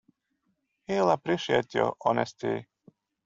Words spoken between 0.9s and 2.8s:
appreciate your honesty.